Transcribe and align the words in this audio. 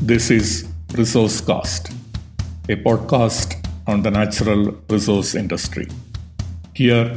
This 0.00 0.30
is 0.30 0.68
Resource 0.94 1.40
Cast, 1.40 1.90
a 2.68 2.76
podcast 2.76 3.66
on 3.88 4.02
the 4.02 4.12
natural 4.12 4.70
resource 4.88 5.34
industry. 5.34 5.88
Here, 6.72 7.12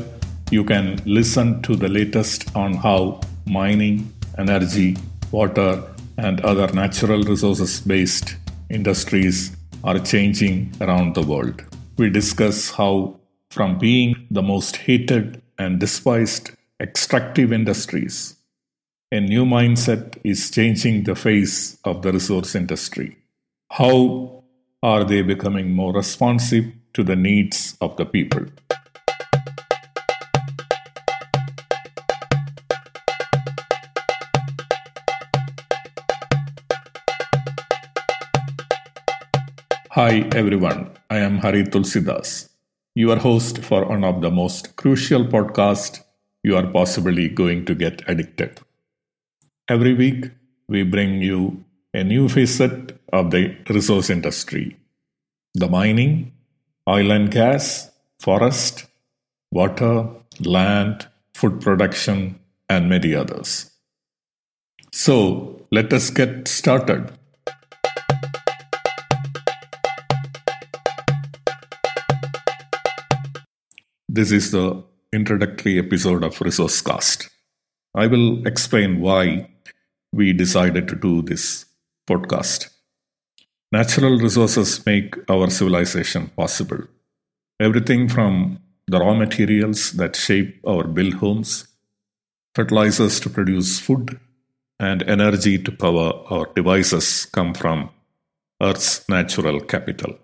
you 0.49 0.63
can 0.63 0.99
listen 1.05 1.61
to 1.61 1.75
the 1.75 1.87
latest 1.87 2.53
on 2.55 2.73
how 2.73 3.21
mining, 3.45 4.11
energy, 4.39 4.97
water, 5.31 5.83
and 6.17 6.41
other 6.41 6.73
natural 6.73 7.21
resources 7.21 7.81
based 7.81 8.35
industries 8.71 9.55
are 9.83 9.99
changing 9.99 10.73
around 10.81 11.13
the 11.13 11.21
world. 11.21 11.63
We 11.97 12.09
discuss 12.09 12.71
how, 12.71 13.19
from 13.51 13.77
being 13.77 14.25
the 14.31 14.41
most 14.41 14.75
hated 14.77 15.39
and 15.59 15.79
despised 15.79 16.49
extractive 16.79 17.53
industries, 17.53 18.37
a 19.13 19.19
new 19.19 19.43
mindset 19.43 20.17
is 20.23 20.49
changing 20.49 21.03
the 21.03 21.15
face 21.15 21.77
of 21.83 22.01
the 22.01 22.13
resource 22.13 22.55
industry. 22.55 23.17
How 23.69 24.45
are 24.81 25.03
they 25.03 25.21
becoming 25.21 25.71
more 25.71 25.91
responsive 25.91 26.71
to 26.93 27.03
the 27.03 27.17
needs 27.17 27.75
of 27.81 27.97
the 27.97 28.05
people? 28.05 28.45
Hi 39.89 40.19
everyone, 40.31 40.89
I 41.09 41.17
am 41.17 41.39
Hari 41.39 41.65
Tulsidas, 41.65 42.47
your 42.95 43.17
host 43.17 43.57
for 43.57 43.83
one 43.83 44.05
of 44.05 44.21
the 44.21 44.31
most 44.31 44.77
crucial 44.77 45.25
podcasts 45.25 46.01
you 46.43 46.55
are 46.55 46.67
possibly 46.67 47.27
going 47.27 47.65
to 47.65 47.75
get 47.75 48.01
addicted. 48.07 48.61
Every 49.71 49.93
week, 49.93 50.29
we 50.67 50.83
bring 50.83 51.21
you 51.21 51.63
a 51.93 52.03
new 52.03 52.27
facet 52.27 52.99
of 53.13 53.31
the 53.31 53.55
resource 53.69 54.09
industry 54.09 54.75
the 55.53 55.69
mining, 55.69 56.33
oil 56.89 57.09
and 57.09 57.31
gas, 57.31 57.89
forest, 58.19 58.87
water, 59.49 60.09
land, 60.41 61.07
food 61.35 61.61
production, 61.61 62.37
and 62.67 62.89
many 62.89 63.15
others. 63.15 63.71
So, 64.91 65.65
let 65.71 65.93
us 65.93 66.09
get 66.09 66.49
started. 66.49 67.09
This 74.09 74.33
is 74.33 74.51
the 74.51 74.83
introductory 75.13 75.79
episode 75.79 76.25
of 76.25 76.41
Resource 76.41 76.81
Cast. 76.81 77.29
I 77.95 78.07
will 78.07 78.45
explain 78.45 78.99
why 78.99 79.50
we 80.11 80.33
decided 80.33 80.87
to 80.87 80.95
do 80.95 81.21
this 81.21 81.65
podcast. 82.07 82.69
Natural 83.71 84.17
resources 84.17 84.85
make 84.85 85.15
our 85.29 85.49
civilization 85.49 86.27
possible. 86.35 86.83
Everything 87.59 88.09
from 88.09 88.59
the 88.87 88.99
raw 88.99 89.13
materials 89.13 89.93
that 89.93 90.15
shape 90.15 90.59
our 90.67 90.83
build 90.85 91.13
homes, 91.15 91.67
fertilizers 92.53 93.19
to 93.21 93.29
produce 93.29 93.79
food, 93.79 94.19
and 94.79 95.03
energy 95.03 95.57
to 95.57 95.71
power 95.71 96.11
our 96.29 96.47
devices 96.55 97.25
come 97.25 97.53
from 97.53 97.89
Earth's 98.61 99.07
natural 99.07 99.61
capital. 99.61 100.17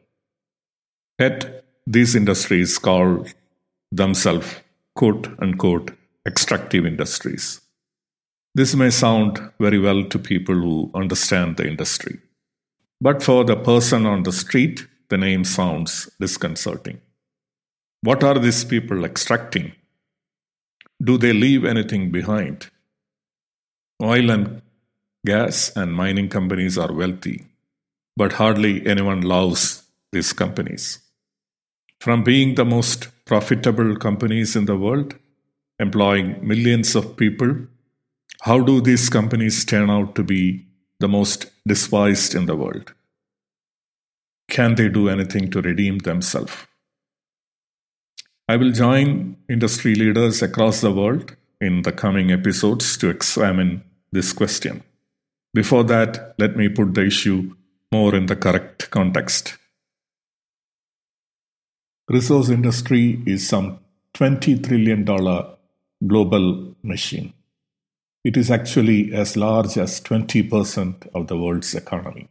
Yet, 1.19 1.63
these 1.85 2.15
industries 2.15 2.77
call 2.77 3.25
themselves 3.91 4.55
quote 4.95 5.27
unquote 5.39 5.91
extractive 6.25 6.85
industries. 6.85 7.61
This 8.57 8.73
may 8.73 8.89
sound 8.89 9.39
very 9.59 9.77
well 9.77 10.03
to 10.05 10.17
people 10.17 10.55
who 10.55 10.89
understand 10.95 11.57
the 11.57 11.67
industry. 11.67 12.17
But 12.99 13.21
for 13.21 13.43
the 13.43 13.55
person 13.55 14.07
on 14.07 14.23
the 14.23 14.31
street, 14.31 14.87
the 15.09 15.17
name 15.19 15.43
sounds 15.43 16.09
disconcerting. 16.19 16.99
What 18.01 18.23
are 18.23 18.39
these 18.39 18.63
people 18.63 19.05
extracting? 19.05 19.73
Do 20.99 21.19
they 21.19 21.33
leave 21.33 21.65
anything 21.65 22.09
behind? 22.09 22.71
Oil 24.01 24.31
and 24.31 24.63
gas 25.23 25.71
and 25.75 25.93
mining 25.93 26.27
companies 26.27 26.79
are 26.79 26.91
wealthy, 26.91 27.45
but 28.15 28.33
hardly 28.41 28.87
anyone 28.87 29.21
loves 29.21 29.83
these 30.11 30.33
companies. 30.33 30.97
From 32.01 32.23
being 32.23 32.55
the 32.55 32.65
most 32.65 33.09
profitable 33.25 33.95
companies 33.97 34.55
in 34.55 34.65
the 34.65 34.77
world, 34.77 35.13
employing 35.77 36.39
millions 36.41 36.95
of 36.95 37.17
people 37.17 37.67
how 38.41 38.59
do 38.59 38.81
these 38.81 39.09
companies 39.09 39.65
turn 39.65 39.89
out 39.89 40.15
to 40.15 40.23
be 40.23 40.65
the 40.99 41.07
most 41.07 41.47
despised 41.67 42.35
in 42.35 42.45
the 42.45 42.55
world? 42.55 42.93
Can 44.49 44.75
they 44.75 44.89
do 44.89 45.09
anything 45.09 45.51
to 45.51 45.61
redeem 45.61 45.99
themselves? 45.99 46.55
I 48.47 48.55
will 48.55 48.71
join 48.71 49.35
industry 49.49 49.95
leaders 49.95 50.41
across 50.41 50.81
the 50.81 50.91
world 50.91 51.35
in 51.59 51.81
the 51.81 51.91
coming 51.91 52.31
episodes 52.31 52.95
to 52.97 53.09
examine 53.09 53.83
this 54.11 54.31
question. 54.31 54.83
Before 55.53 55.83
that, 55.85 56.35
let 56.37 56.55
me 56.55 56.69
put 56.69 56.93
the 56.93 57.05
issue 57.05 57.55
more 57.91 58.15
in 58.15 58.27
the 58.27 58.35
correct 58.35 58.89
context. 58.89 59.57
Resource 62.09 62.49
industry 62.49 63.21
is 63.25 63.47
some 63.47 63.79
$20 64.13 64.65
trillion 64.65 65.03
global 66.07 66.75
machine. 66.83 67.33
It 68.27 68.35
is 68.35 68.51
actually 68.51 69.13
as 69.13 69.37
large 69.37 69.77
as 69.77 70.01
20% 70.01 71.07
of 71.15 71.27
the 71.27 71.37
world's 71.37 71.73
economy. 71.73 72.27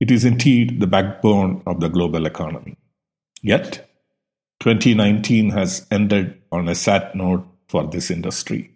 It 0.00 0.10
is 0.10 0.24
indeed 0.24 0.80
the 0.80 0.86
backbone 0.86 1.62
of 1.66 1.80
the 1.80 1.90
global 1.90 2.24
economy. 2.24 2.78
Yet, 3.42 3.86
2019 4.60 5.50
has 5.50 5.86
ended 5.90 6.40
on 6.50 6.70
a 6.70 6.74
sad 6.74 7.14
note 7.14 7.46
for 7.68 7.86
this 7.86 8.10
industry. 8.10 8.70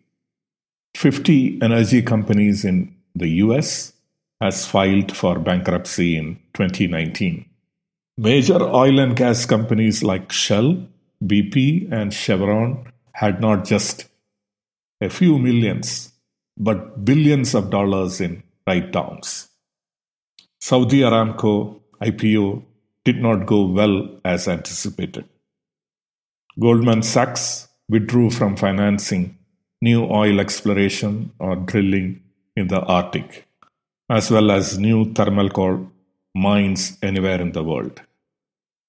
50 0.99 1.62
energy 1.62 2.03
companies 2.03 2.62
in 2.62 2.94
the 3.15 3.31
US 3.47 3.94
has 4.39 4.67
filed 4.67 5.17
for 5.17 5.39
bankruptcy 5.39 6.19
in 6.19 6.34
2019. 6.53 7.47
Major 8.19 8.62
oil 8.62 8.99
and 8.99 9.17
gas 9.17 9.47
companies 9.47 10.03
like 10.03 10.31
Shell, 10.31 10.77
BP, 11.25 11.91
and 11.91 12.12
Chevron 12.12 12.93
had 13.15 13.41
not 13.41 13.65
just 13.65 14.12
a 15.02 15.10
few 15.10 15.36
millions, 15.36 16.12
but 16.56 17.04
billions 17.04 17.54
of 17.54 17.70
dollars 17.70 18.20
in 18.20 18.42
write 18.66 18.92
downs. 18.92 19.48
Saudi 20.60 21.00
Aramco 21.00 21.80
IPO 22.00 22.62
did 23.04 23.20
not 23.20 23.46
go 23.46 23.66
well 23.66 23.96
as 24.24 24.46
anticipated. 24.46 25.24
Goldman 26.60 27.02
Sachs 27.02 27.68
withdrew 27.88 28.30
from 28.30 28.56
financing 28.56 29.36
new 29.80 30.04
oil 30.04 30.38
exploration 30.38 31.32
or 31.40 31.56
drilling 31.56 32.22
in 32.54 32.69
the 32.69 32.80
Arctic, 32.80 33.46
as 34.08 34.30
well 34.30 34.52
as 34.52 34.78
new 34.78 35.12
thermal 35.14 35.50
coal 35.50 35.90
mines 36.34 36.96
anywhere 37.02 37.40
in 37.40 37.52
the 37.52 37.64
world. 37.64 38.00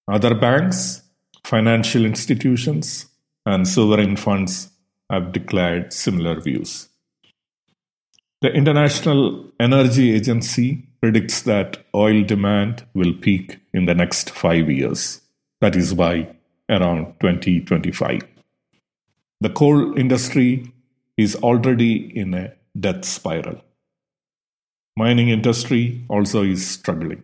Other 0.08 0.36
banks, 0.36 1.02
financial 1.44 2.06
institutions, 2.06 3.08
and 3.46 3.68
sovereign 3.68 4.16
funds 4.16 4.70
have 5.14 5.32
declared 5.32 5.94
similar 5.94 6.40
views. 6.42 6.90
The 8.42 8.52
International 8.52 9.52
Energy 9.60 10.14
Agency 10.14 10.88
predicts 11.02 11.44
that 11.44 11.78
oil 11.96 12.24
demand 12.24 12.86
will 12.94 13.14
peak 13.14 13.60
in 13.74 13.86
the 13.86 13.96
next 13.96 14.32
five 14.32 14.70
years, 14.70 15.22
that 15.62 15.76
is, 15.76 15.94
by 15.94 16.28
around 16.70 17.14
2025. 17.22 18.22
The 19.42 19.50
coal 19.50 19.98
industry 19.98 20.72
is 21.18 21.36
already 21.36 21.94
in 22.18 22.34
a 22.34 22.54
death 22.80 23.06
spiral. 23.06 23.62
Mining 24.98 25.30
industry 25.30 26.04
also 26.10 26.44
is 26.44 26.68
struggling. 26.68 27.24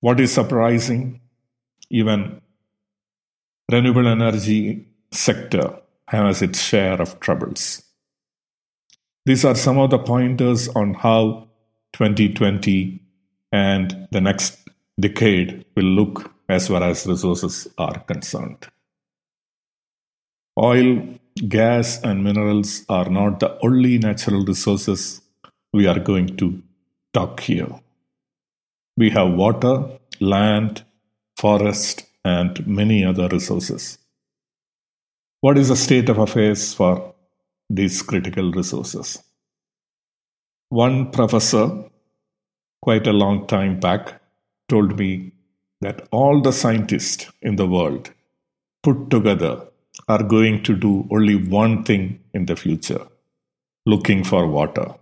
What 0.00 0.20
is 0.20 0.32
surprising, 0.32 1.20
even 1.90 2.40
renewable 3.70 4.08
energy 4.08 4.86
sector 5.12 5.81
has 6.12 6.42
its 6.42 6.60
share 6.60 7.00
of 7.00 7.18
troubles. 7.20 7.82
These 9.24 9.44
are 9.44 9.54
some 9.54 9.78
of 9.78 9.90
the 9.90 9.98
pointers 9.98 10.68
on 10.68 10.94
how 10.94 11.48
2020 11.94 13.00
and 13.50 14.08
the 14.10 14.20
next 14.20 14.58
decade 15.00 15.64
will 15.74 15.84
look 15.84 16.30
as 16.48 16.68
far 16.68 16.82
as 16.82 17.06
resources 17.06 17.66
are 17.78 17.98
concerned. 18.00 18.66
Oil, 20.58 21.18
gas, 21.48 22.02
and 22.02 22.22
minerals 22.22 22.84
are 22.90 23.08
not 23.08 23.40
the 23.40 23.58
only 23.64 23.96
natural 23.98 24.44
resources 24.44 25.22
we 25.72 25.86
are 25.86 25.98
going 25.98 26.36
to 26.36 26.62
talk 27.14 27.40
here. 27.40 27.68
We 28.98 29.08
have 29.10 29.32
water, 29.32 29.98
land, 30.20 30.84
forest, 31.36 32.04
and 32.22 32.66
many 32.66 33.02
other 33.02 33.28
resources. 33.28 33.98
What 35.42 35.58
is 35.58 35.68
the 35.68 35.76
state 35.76 36.08
of 36.08 36.16
affairs 36.16 36.72
for 36.72 37.14
these 37.68 38.00
critical 38.00 38.50
resources? 38.52 39.22
One 40.70 41.10
professor 41.10 41.66
quite 42.82 43.06
a 43.06 43.12
long 43.12 43.46
time 43.46 43.78
back, 43.78 44.20
told 44.68 44.98
me 44.98 45.32
that 45.80 46.06
all 46.10 46.40
the 46.42 46.52
scientists 46.52 47.30
in 47.40 47.56
the 47.56 47.66
world 47.66 48.10
put 48.82 49.08
together 49.08 49.68
are 50.08 50.22
going 50.22 50.62
to 50.64 50.74
do 50.74 51.08
only 51.10 51.36
one 51.36 51.84
thing 51.84 52.20
in 52.34 52.46
the 52.46 52.56
future 52.56 53.06
looking 53.86 54.24
for 54.24 54.46
water. 54.46 54.94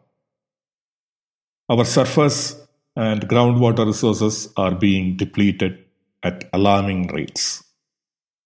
Our 1.68 1.84
surface 1.84 2.60
and 2.96 3.28
groundwater 3.28 3.86
resources 3.86 4.52
are 4.56 4.74
being 4.74 5.16
depleted 5.16 5.84
at 6.22 6.48
alarming 6.52 7.06
rates. 7.08 7.64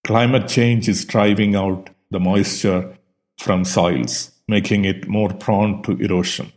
Climate 0.05 0.49
change 0.49 0.87
is 0.87 1.06
driving 1.06 1.56
out 1.56 1.89
the 2.11 2.21
moisture 2.21 2.97
from 3.39 3.65
soils, 3.65 4.33
making 4.47 4.85
it 4.85 5.09
more 5.09 5.33
prone 5.33 5.83
to 5.83 5.93
erosion. 5.93 6.53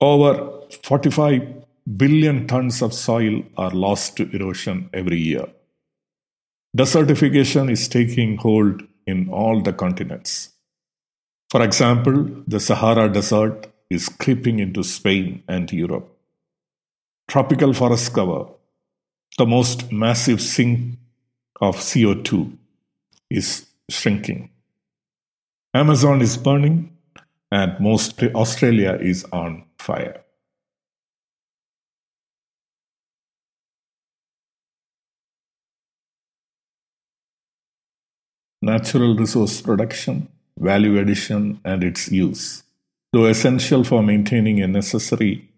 Over 0.00 0.62
45 0.82 1.64
billion 1.96 2.46
tons 2.46 2.80
of 2.80 2.94
soil 2.94 3.42
are 3.58 3.70
lost 3.70 4.16
to 4.16 4.30
erosion 4.34 4.88
every 4.94 5.18
year. 5.18 5.46
Desertification 6.76 7.70
is 7.70 7.88
taking 7.88 8.38
hold 8.38 8.82
in 9.06 9.28
all 9.28 9.60
the 9.60 9.74
continents. 9.74 10.50
For 11.50 11.62
example, 11.62 12.42
the 12.48 12.58
Sahara 12.58 13.12
Desert 13.12 13.66
is 13.90 14.08
creeping 14.08 14.58
into 14.60 14.82
Spain 14.82 15.44
and 15.46 15.70
Europe. 15.70 16.10
Tropical 17.28 17.74
forest 17.74 18.14
cover, 18.14 18.46
the 19.36 19.46
most 19.46 19.92
massive 19.92 20.40
sink 20.40 20.98
of 21.60 21.76
CO2, 21.76 22.56
is 23.30 23.66
shrinking. 23.90 24.50
Amazon 25.72 26.20
is 26.20 26.36
burning, 26.36 26.96
and 27.50 27.78
most 27.80 28.22
Australia 28.22 28.98
is 29.00 29.24
on 29.32 29.64
fire. 29.78 30.22
Natural 38.62 39.14
resource 39.16 39.60
production 39.60 40.28
value 40.58 40.98
addition, 40.98 41.60
and 41.64 41.82
its 41.82 42.10
use. 42.10 42.62
Though 43.12 43.26
essential 43.26 43.84
for 43.84 44.02
maintaining 44.02 44.60
a 44.60 44.66
necessary 44.66 45.48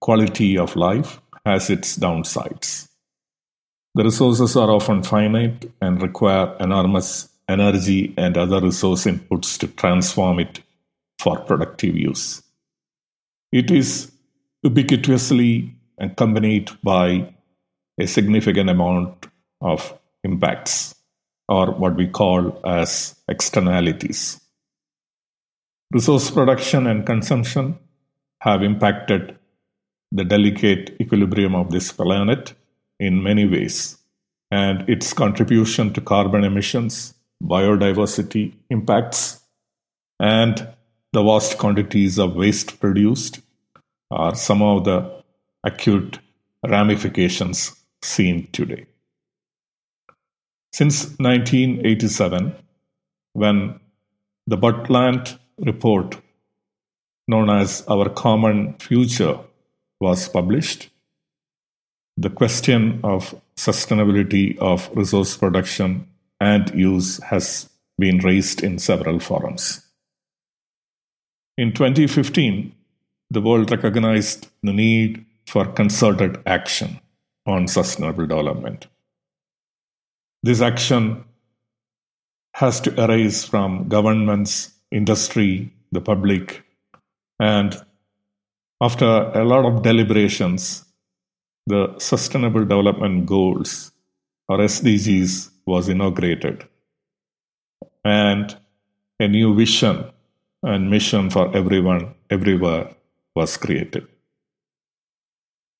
quality 0.00 0.58
of 0.58 0.76
life, 0.76 1.20
has 1.44 1.70
its 1.70 1.96
downsides. 1.96 2.88
The 3.96 4.04
resources 4.04 4.54
are 4.56 4.70
often 4.70 5.02
finite 5.02 5.70
and 5.80 6.02
require 6.02 6.54
enormous 6.60 7.30
energy 7.48 8.12
and 8.18 8.36
other 8.36 8.60
resource 8.60 9.06
inputs 9.06 9.58
to 9.60 9.68
transform 9.68 10.38
it 10.38 10.60
for 11.18 11.38
productive 11.38 11.96
use. 11.96 12.42
It 13.52 13.70
is 13.70 14.12
ubiquitously 14.66 15.72
accompanied 15.98 16.72
by 16.82 17.32
a 17.98 18.06
significant 18.06 18.68
amount 18.68 19.28
of 19.62 19.98
impacts, 20.24 20.94
or 21.48 21.70
what 21.70 21.96
we 21.96 22.06
call 22.06 22.60
as 22.66 23.16
externalities. 23.30 24.38
Resource 25.90 26.30
production 26.30 26.86
and 26.86 27.06
consumption 27.06 27.78
have 28.42 28.62
impacted 28.62 29.38
the 30.12 30.24
delicate 30.24 30.94
equilibrium 31.00 31.54
of 31.54 31.70
this 31.70 31.92
planet 31.92 32.52
in 32.98 33.22
many 33.22 33.46
ways, 33.46 33.98
and 34.50 34.88
its 34.88 35.12
contribution 35.12 35.92
to 35.92 36.00
carbon 36.00 36.44
emissions, 36.44 37.14
biodiversity 37.42 38.54
impacts, 38.70 39.40
and 40.18 40.68
the 41.12 41.22
vast 41.22 41.58
quantities 41.58 42.18
of 42.18 42.36
waste 42.36 42.80
produced 42.80 43.40
are 44.10 44.34
some 44.34 44.62
of 44.62 44.84
the 44.84 45.22
acute 45.64 46.18
ramifications 46.66 47.76
seen 48.02 48.46
today. 48.52 48.86
Since 50.72 51.18
1987, 51.18 52.54
when 53.32 53.80
the 54.46 54.56
Brundtland 54.56 55.38
report 55.58 56.20
known 57.28 57.50
as 57.50 57.84
Our 57.88 58.08
Common 58.08 58.74
Future 58.78 59.38
was 60.00 60.28
published, 60.28 60.90
the 62.16 62.30
question 62.30 63.00
of 63.04 63.34
sustainability 63.56 64.56
of 64.58 64.90
resource 64.94 65.36
production 65.36 66.08
and 66.40 66.74
use 66.74 67.22
has 67.24 67.68
been 67.98 68.18
raised 68.18 68.62
in 68.62 68.78
several 68.78 69.18
forums. 69.18 69.86
In 71.58 71.72
2015, 71.72 72.72
the 73.30 73.40
world 73.40 73.70
recognized 73.70 74.48
the 74.62 74.72
need 74.72 75.24
for 75.46 75.66
concerted 75.66 76.40
action 76.46 77.00
on 77.46 77.68
sustainable 77.68 78.26
development. 78.26 78.86
This 80.42 80.60
action 80.60 81.24
has 82.54 82.80
to 82.80 83.04
arise 83.04 83.44
from 83.44 83.88
governments 83.88 84.72
industry, 84.90 85.72
the 85.92 86.00
public. 86.00 86.62
And 87.38 87.76
after 88.80 89.04
a 89.04 89.44
lot 89.44 89.66
of 89.66 89.82
deliberations, 89.82 90.85
the 91.66 91.98
Sustainable 91.98 92.60
Development 92.60 93.26
Goals, 93.26 93.92
or 94.48 94.58
SDGs, 94.58 95.50
was 95.66 95.88
inaugurated. 95.88 96.66
And 98.04 98.56
a 99.18 99.26
new 99.26 99.54
vision 99.54 100.10
and 100.62 100.90
mission 100.90 101.28
for 101.30 101.54
everyone, 101.56 102.14
everywhere, 102.30 102.94
was 103.34 103.56
created. 103.56 104.06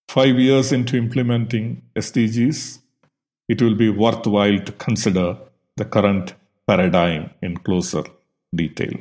Five 0.08 0.38
years 0.38 0.72
into 0.72 0.96
implementing 0.96 1.82
SDGs, 1.94 2.80
it 3.48 3.62
will 3.62 3.74
be 3.74 3.90
worthwhile 3.90 4.58
to 4.58 4.72
consider 4.72 5.38
the 5.76 5.84
current 5.84 6.34
paradigm 6.66 7.30
in 7.42 7.56
closer 7.58 8.02
detail. 8.54 8.94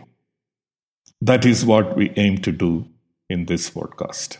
That 1.21 1.45
is 1.45 1.65
what 1.65 1.95
we 1.95 2.11
aim 2.15 2.39
to 2.39 2.51
do 2.51 2.87
in 3.29 3.45
this 3.45 3.69
podcast. 3.69 4.37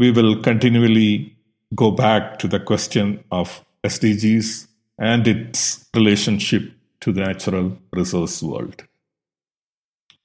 We 0.00 0.10
will 0.10 0.40
continually 0.40 1.36
go 1.74 1.90
back 1.90 2.38
to 2.38 2.48
the 2.48 2.58
question 2.58 3.22
of 3.30 3.62
SDGs 3.84 4.66
and 4.98 5.28
its 5.28 5.90
relationship 5.94 6.72
to 7.00 7.12
the 7.12 7.20
natural 7.20 7.76
resource 7.92 8.42
world. 8.42 8.86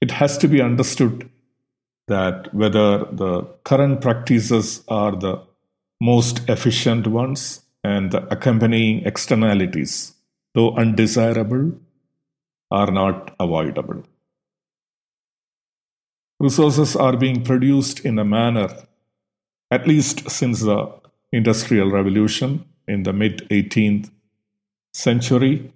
It 0.00 0.12
has 0.12 0.38
to 0.38 0.48
be 0.48 0.62
understood 0.62 1.28
that 2.08 2.54
whether 2.54 3.04
the 3.04 3.42
current 3.64 4.00
practices 4.00 4.82
are 4.88 5.14
the 5.14 5.42
most 6.00 6.48
efficient 6.48 7.06
ones 7.06 7.60
and 7.84 8.12
the 8.12 8.26
accompanying 8.32 9.04
externalities, 9.04 10.14
though 10.54 10.74
undesirable, 10.74 11.72
are 12.70 12.90
not 12.90 13.34
avoidable. 13.38 14.04
Resources 16.40 16.96
are 16.96 17.18
being 17.18 17.44
produced 17.44 18.00
in 18.00 18.18
a 18.18 18.24
manner, 18.24 18.70
at 19.70 19.86
least 19.86 20.30
since 20.30 20.60
the 20.60 20.92
Industrial 21.32 21.90
Revolution 21.90 22.64
in 22.86 23.02
the 23.02 23.12
mid 23.12 23.48
18th 23.50 24.10
century, 24.92 25.72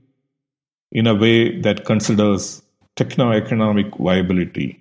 in 0.92 1.06
a 1.06 1.14
way 1.14 1.60
that 1.60 1.84
considers 1.84 2.62
techno-economic 2.96 3.96
viability 3.96 4.80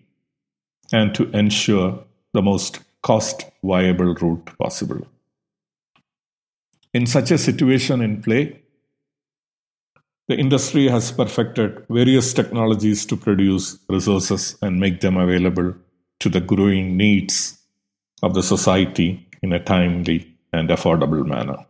and 0.92 1.14
to 1.14 1.30
ensure 1.32 2.04
the 2.34 2.42
most 2.42 2.80
cost 3.02 3.46
viable 3.64 4.16
route 4.16 4.46
possible. 4.58 5.06
In 6.94 7.06
such 7.06 7.32
a 7.32 7.38
situation 7.38 8.02
in 8.02 8.22
play, 8.22 8.60
the 10.28 10.38
industry 10.38 10.88
has 10.88 11.12
perfected 11.12 11.86
various 11.90 12.34
technologies 12.34 13.06
to 13.08 13.16
produce 13.16 13.78
resources 13.90 14.58
and 14.62 14.80
make 14.80 15.02
them 15.02 15.18
available 15.18 15.76
to 16.20 16.30
the 16.30 16.42
growing 16.42 16.98
needs 16.98 17.59
of 18.22 18.34
the 18.34 18.44
society 18.44 19.28
in 19.42 19.54
a 19.54 19.64
timely 19.64 20.36
and 20.52 20.70
affordable 20.70 21.26
manner. 21.26 21.66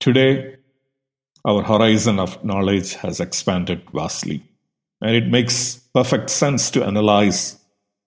Today, 0.00 0.56
our 1.44 1.62
horizon 1.62 2.18
of 2.18 2.42
knowledge 2.44 2.94
has 2.94 3.20
expanded 3.20 3.82
vastly, 3.92 4.42
and 5.00 5.14
it 5.14 5.28
makes 5.28 5.76
perfect 5.94 6.30
sense 6.30 6.70
to 6.70 6.84
analyze 6.84 7.58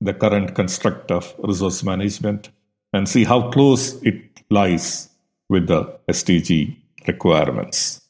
the 0.01 0.13
current 0.13 0.55
construct 0.55 1.11
of 1.11 1.33
resource 1.39 1.83
management 1.83 2.49
and 2.93 3.07
see 3.07 3.23
how 3.23 3.49
close 3.51 4.01
it 4.03 4.21
lies 4.49 5.09
with 5.49 5.67
the 5.67 5.83
SDG 6.09 6.75
requirements. 7.07 8.01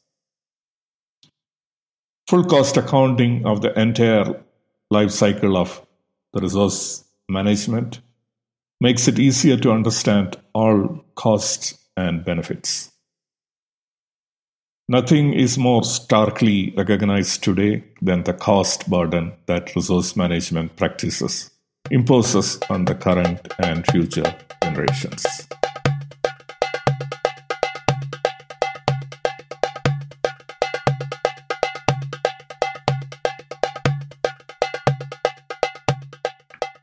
Full 2.27 2.43
cost 2.45 2.77
accounting 2.77 3.45
of 3.45 3.61
the 3.61 3.77
entire 3.79 4.43
life 4.89 5.11
cycle 5.11 5.57
of 5.57 5.85
the 6.33 6.41
resource 6.41 7.03
management 7.29 7.99
makes 8.79 9.07
it 9.07 9.19
easier 9.19 9.57
to 9.57 9.71
understand 9.71 10.35
all 10.53 11.03
costs 11.15 11.77
and 11.95 12.23
benefits. 12.23 12.91
Nothing 14.89 15.33
is 15.33 15.57
more 15.57 15.83
starkly 15.83 16.73
recognized 16.77 17.43
today 17.43 17.83
than 18.01 18.23
the 18.23 18.33
cost 18.33 18.89
burden 18.89 19.33
that 19.47 19.75
resource 19.75 20.15
management 20.15 20.77
practices 20.77 21.51
imposes 21.91 22.59
on 22.69 22.85
the 22.85 22.95
current 22.95 23.51
and 23.59 23.85
future 23.87 24.33
generations. 24.63 25.25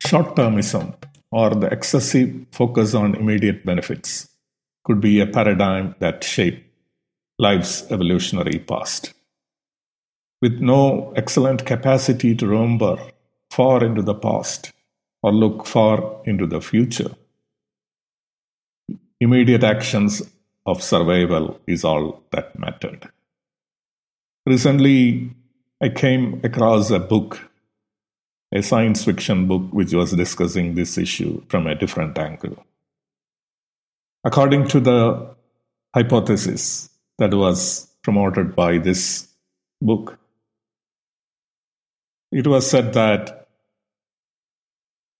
Short 0.00 0.36
termism, 0.36 0.94
or 1.34 1.50
the 1.50 1.66
excessive 1.66 2.32
focus 2.52 2.94
on 2.94 3.16
immediate 3.16 3.64
benefits, 3.66 4.28
could 4.84 5.00
be 5.00 5.18
a 5.18 5.26
paradigm 5.26 5.92
that 5.98 6.22
shaped 6.22 6.62
life's 7.40 7.90
evolutionary 7.90 8.60
past. 8.60 9.12
With 10.40 10.60
no 10.60 11.12
excellent 11.16 11.66
capacity 11.66 12.36
to 12.36 12.46
remember 12.46 12.98
far 13.50 13.82
into 13.82 14.00
the 14.00 14.14
past 14.14 14.70
or 15.24 15.32
look 15.32 15.66
far 15.66 16.20
into 16.24 16.46
the 16.46 16.60
future, 16.60 17.10
immediate 19.20 19.64
actions 19.64 20.22
of 20.66 20.84
survival 20.84 21.60
is 21.66 21.82
all 21.82 22.22
that 22.30 22.56
mattered. 22.56 23.10
Recently, 24.46 25.30
I 25.82 25.88
came 25.88 26.40
across 26.44 26.92
a 26.92 27.00
book 27.00 27.50
a 28.54 28.62
science 28.62 29.04
fiction 29.04 29.48
book 29.48 29.62
which 29.72 29.92
was 29.92 30.12
discussing 30.12 30.74
this 30.74 30.96
issue 30.96 31.42
from 31.48 31.66
a 31.66 31.74
different 31.74 32.16
angle. 32.16 32.64
According 34.24 34.68
to 34.68 34.80
the 34.80 35.34
hypothesis 35.94 36.88
that 37.18 37.34
was 37.34 37.88
promoted 38.02 38.54
by 38.54 38.78
this 38.78 39.28
book, 39.82 40.18
it 42.30 42.46
was 42.46 42.68
said 42.70 42.94
that 42.94 43.48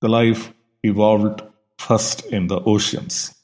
the 0.00 0.08
life 0.08 0.52
evolved 0.82 1.42
first 1.78 2.24
in 2.26 2.46
the 2.46 2.60
oceans. 2.60 3.34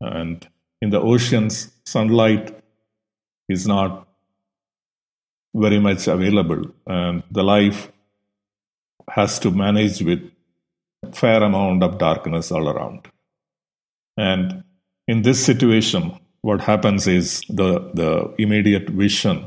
And 0.00 0.48
in 0.80 0.90
the 0.90 1.00
oceans, 1.00 1.72
sunlight 1.84 2.56
is 3.48 3.66
not 3.66 4.06
very 5.54 5.78
much 5.78 6.06
available, 6.06 6.62
and 6.86 7.22
the 7.30 7.42
life 7.42 7.90
has 9.10 9.38
to 9.40 9.50
manage 9.50 10.02
with 10.02 10.30
a 11.02 11.12
fair 11.12 11.42
amount 11.42 11.82
of 11.82 11.98
darkness 11.98 12.50
all 12.52 12.68
around. 12.68 13.08
And 14.16 14.64
in 15.08 15.22
this 15.22 15.44
situation, 15.44 16.18
what 16.42 16.60
happens 16.60 17.06
is 17.06 17.42
the, 17.48 17.90
the 17.94 18.34
immediate 18.38 18.88
vision 18.90 19.46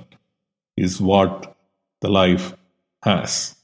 is 0.78 1.00
what 1.00 1.56
the 2.02 2.10
life 2.10 2.54
has. 3.04 3.56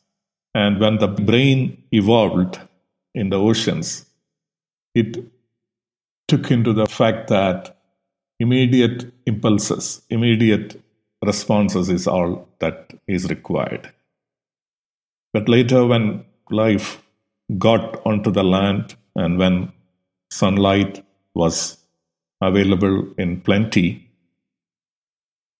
And 0.53 0.79
when 0.79 0.97
the 0.97 1.07
brain 1.07 1.83
evolved 1.91 2.59
in 3.13 3.29
the 3.29 3.39
oceans, 3.39 4.05
it 4.95 5.17
took 6.27 6.51
into 6.51 6.73
the 6.73 6.85
fact 6.85 7.27
that 7.29 7.77
immediate 8.39 9.11
impulses, 9.25 10.01
immediate 10.09 10.81
responses 11.25 11.89
is 11.89 12.07
all 12.07 12.47
that 12.59 12.93
is 13.07 13.29
required. 13.29 13.91
But 15.33 15.47
later, 15.47 15.85
when 15.85 16.25
life 16.49 17.03
got 17.57 18.05
onto 18.05 18.31
the 18.31 18.43
land 18.43 18.95
and 19.15 19.37
when 19.37 19.71
sunlight 20.31 21.03
was 21.33 21.77
available 22.41 23.13
in 23.17 23.41
plenty, 23.41 24.09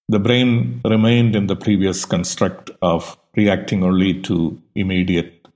the 0.08 0.20
brain 0.20 0.82
remained 0.86 1.36
in 1.36 1.48
the 1.48 1.56
previous 1.56 2.06
construct 2.06 2.72
of 2.82 3.18
reacting 3.36 3.84
only 3.84 4.20
to 4.22 4.60
immediate 4.74 5.48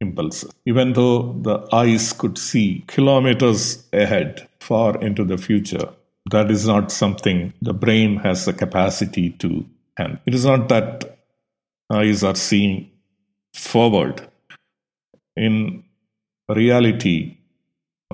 impulses. 0.00 0.52
Even 0.66 0.92
though 0.92 1.32
the 1.32 1.66
eyes 1.72 2.12
could 2.12 2.38
see 2.38 2.84
kilometers 2.86 3.84
ahead, 3.92 4.48
far 4.60 5.00
into 5.02 5.24
the 5.24 5.36
future, 5.36 5.88
that 6.30 6.50
is 6.50 6.66
not 6.66 6.92
something 6.92 7.52
the 7.60 7.72
brain 7.74 8.16
has 8.16 8.44
the 8.44 8.52
capacity 8.52 9.30
to 9.30 9.66
handle. 9.96 10.20
It 10.26 10.34
is 10.34 10.44
not 10.44 10.68
that 10.68 11.17
eyes 11.90 12.22
are 12.22 12.34
seeing 12.34 12.90
forward. 13.54 14.28
In 15.36 15.84
reality, 16.48 17.38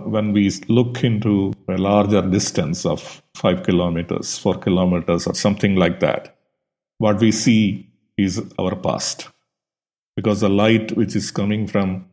when 0.04 0.32
we 0.32 0.50
look 0.68 1.02
into 1.02 1.52
a 1.68 1.76
larger 1.76 2.22
distance 2.22 2.84
of 2.84 3.22
five 3.34 3.62
kilometers, 3.62 4.38
four 4.38 4.56
kilometers, 4.56 5.26
or 5.26 5.34
something 5.34 5.76
like 5.76 6.00
that, 6.00 6.36
what 6.98 7.20
we 7.20 7.32
see 7.32 7.88
is 8.16 8.42
our 8.58 8.76
past. 8.76 9.28
Because 10.16 10.40
the 10.40 10.48
light 10.48 10.96
which 10.96 11.16
is 11.16 11.30
coming 11.30 11.66
from 11.66 12.06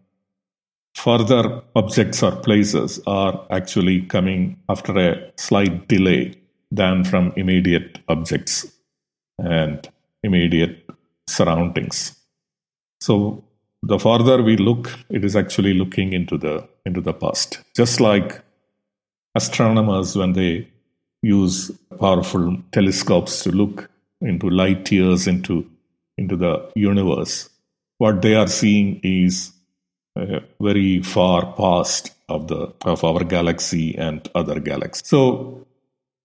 further 0.95 1.61
objects 1.75 2.23
or 2.23 2.35
places 2.35 2.99
are 3.05 3.45
actually 3.51 4.01
coming 4.01 4.57
after 4.69 4.97
a 4.97 5.31
slight 5.37 5.87
delay 5.87 6.33
than 6.71 7.03
from 7.03 7.33
immediate 7.35 7.99
objects 8.07 8.71
and 9.37 9.89
immediate 10.23 10.89
surroundings. 11.27 12.15
So 12.99 13.43
the 13.83 13.97
farther 13.99 14.41
we 14.43 14.57
look, 14.57 14.91
it 15.09 15.23
is 15.25 15.35
actually 15.35 15.73
looking 15.73 16.13
into 16.13 16.37
the 16.37 16.67
into 16.85 17.01
the 17.01 17.13
past. 17.13 17.59
Just 17.75 17.99
like 17.99 18.41
astronomers 19.35 20.15
when 20.15 20.33
they 20.33 20.67
use 21.21 21.71
powerful 21.99 22.57
telescopes 22.71 23.43
to 23.43 23.51
look 23.51 23.89
into 24.21 24.49
light 24.49 24.91
years 24.91 25.27
into 25.27 25.69
into 26.17 26.35
the 26.35 26.69
universe, 26.75 27.49
what 27.97 28.21
they 28.21 28.35
are 28.35 28.47
seeing 28.47 28.99
is 29.03 29.51
very 30.59 31.01
far 31.01 31.53
past 31.53 32.13
of 32.29 32.47
the 32.47 32.73
of 32.85 33.03
our 33.03 33.23
galaxy 33.23 33.95
and 33.97 34.29
other 34.35 34.59
galaxies. 34.59 35.07
So 35.07 35.65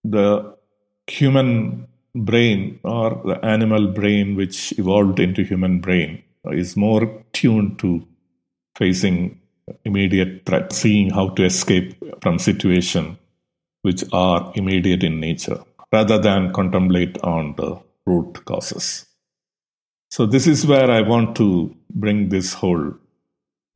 the 0.05 0.55
human 1.07 1.87
brain 2.25 2.80
or 2.82 3.20
the 3.25 3.44
animal 3.44 3.88
brain 3.88 4.35
which 4.37 4.73
evolved 4.78 5.20
into 5.20 5.42
human 5.42 5.80
brain 5.80 6.23
is 6.52 6.76
more 6.76 7.25
tuned 7.32 7.78
to 7.78 8.06
facing 8.76 9.40
immediate 9.85 10.44
threat 10.46 10.73
seeing 10.73 11.11
how 11.11 11.28
to 11.30 11.44
escape 11.44 11.94
from 12.23 12.38
situation 12.38 13.18
which 13.82 14.04
are 14.12 14.52
immediate 14.54 15.02
in 15.02 15.20
nature 15.20 15.62
rather 15.92 16.18
than 16.18 16.52
contemplate 16.52 17.18
on 17.23 17.54
the 17.56 17.78
root 18.06 18.44
causes. 18.44 19.06
So 20.11 20.26
this 20.26 20.46
is 20.46 20.66
where 20.66 20.90
i 20.90 21.00
want 21.00 21.37
to 21.37 21.76
bring 21.90 22.28
this 22.28 22.54
whole 22.54 22.94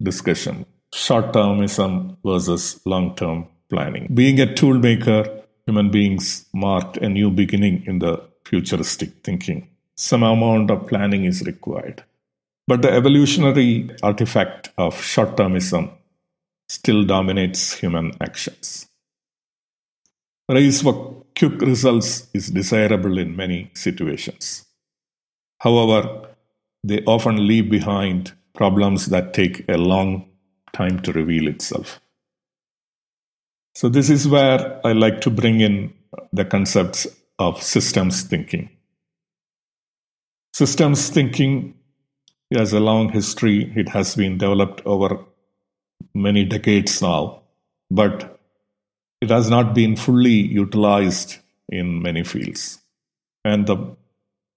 discussion. 0.02 0.64
Short 0.92 1.32
termism 1.32 2.16
versus 2.25 2.80
long 2.85 3.14
term 3.14 3.49
planning. 3.68 4.09
Being 4.12 4.40
a 4.40 4.52
tool 4.54 4.75
maker 4.75 5.42
human 5.66 5.90
beings 5.90 6.47
marked 6.52 6.97
a 6.97 7.09
new 7.09 7.30
beginning 7.30 7.85
in 7.87 7.99
the 8.00 8.29
futuristic 8.50 9.23
thinking. 9.23 9.69
Some 9.97 10.23
amount 10.25 10.71
of 10.71 10.87
planning 10.88 11.25
is 11.25 11.42
required. 11.42 12.04
But 12.66 12.83
the 12.83 12.90
evolutionary 12.90 13.90
artifact 14.02 14.71
of 14.76 15.00
short 15.02 15.37
termism 15.37 15.92
still 16.69 17.04
dominates 17.04 17.75
human 17.75 18.12
actions. 18.21 18.88
Race 20.49 20.83
for 20.83 21.25
quick 21.38 21.61
results 21.61 22.28
is 22.35 22.49
desirable 22.50 23.19
in 23.19 23.37
many 23.37 23.71
situations. 23.75 24.66
However, 25.61 26.28
they 26.83 27.02
often 27.04 27.47
leave 27.47 27.71
behind 27.71 28.33
problems 28.54 29.07
that 29.07 29.35
take 29.35 29.64
a 29.69 29.76
long 29.76 30.28
time 30.73 31.00
to 31.02 31.12
reveal 31.12 31.47
itself. 31.49 32.00
So, 33.75 33.88
this 33.88 34.11
is 34.11 34.26
where 34.26 34.80
I 34.85 34.92
like 34.92 35.21
to 35.23 35.30
bring 35.30 35.61
in 35.61 35.92
the 36.33 36.45
concepts 36.45 37.07
of 37.40 37.62
systems 37.62 38.23
thinking. 38.23 38.68
Systems 40.52 41.09
thinking 41.09 41.75
has 42.52 42.73
a 42.73 42.80
long 42.80 43.09
history. 43.09 43.73
It 43.75 43.88
has 43.88 44.14
been 44.14 44.37
developed 44.37 44.82
over 44.85 45.25
many 46.14 46.44
decades 46.44 47.00
now, 47.00 47.42
but 47.90 48.38
it 49.20 49.30
has 49.30 49.49
not 49.49 49.75
been 49.75 49.97
fully 49.97 50.30
utilized 50.32 51.38
in 51.68 52.02
many 52.02 52.25
fields. 52.25 52.80
And 53.44 53.66
the, 53.66 53.97